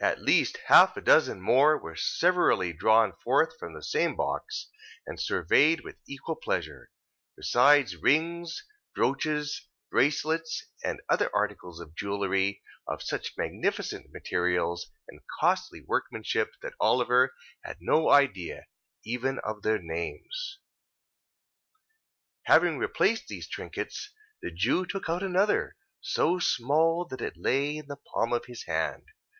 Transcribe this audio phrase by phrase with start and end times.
[0.00, 4.68] At least half a dozen more were severally drawn forth from the same box,
[5.06, 6.90] and surveyed with equal pleasure;
[7.36, 8.64] besides rings,
[8.96, 16.74] brooches, bracelets, and other articles of jewellery, of such magnificent materials, and costly workmanship, that
[16.80, 17.32] Oliver
[17.62, 18.64] had no idea,
[19.04, 20.58] even of their names.
[22.46, 24.10] Having replaced these trinkets,
[24.42, 28.64] the Jew took out another: so small that it lay in the palm of his
[28.64, 29.04] hand.